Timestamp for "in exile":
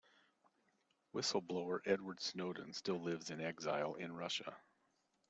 3.29-3.93